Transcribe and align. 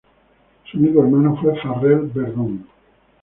Su 0.63 0.79
único 0.79 1.03
hermano 1.03 1.37
fue 1.39 1.55
Farrel 1.61 2.07
Verdon. 2.11 2.65